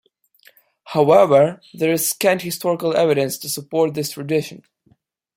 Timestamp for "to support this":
3.37-4.09